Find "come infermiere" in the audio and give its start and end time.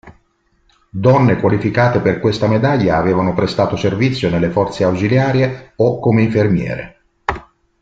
5.99-7.01